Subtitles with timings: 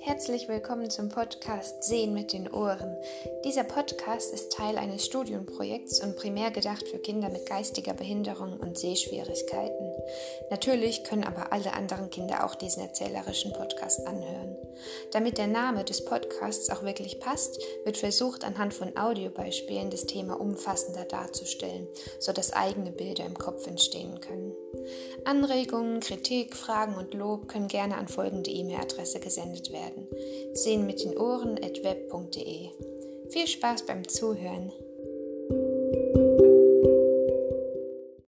[0.00, 2.96] Herzlich willkommen zum Podcast Sehen mit den Ohren.
[3.44, 8.78] Dieser Podcast ist Teil eines Studienprojekts und primär gedacht für Kinder mit geistiger Behinderung und
[8.78, 9.92] Sehschwierigkeiten.
[10.50, 14.56] Natürlich können aber alle anderen Kinder auch diesen erzählerischen Podcast anhören.
[15.12, 20.40] Damit der Name des Podcasts auch wirklich passt, wird versucht, anhand von Audiobeispielen das Thema
[20.40, 21.88] umfassender darzustellen,
[22.20, 24.54] sodass eigene Bilder im Kopf entstehen können.
[25.28, 30.08] Anregungen, Kritik, Fragen und Lob können gerne an folgende E-Mail-Adresse gesendet werden:
[30.54, 32.70] sehen mit den Ohren at web.de.
[33.28, 34.72] Viel Spaß beim Zuhören!